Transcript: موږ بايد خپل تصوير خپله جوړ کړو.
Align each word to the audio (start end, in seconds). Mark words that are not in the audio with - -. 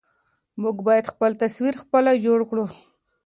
موږ 0.61 0.77
بايد 0.87 1.05
خپل 1.13 1.31
تصوير 1.41 1.75
خپله 1.83 2.11
جوړ 2.25 2.39
کړو. 2.49 2.65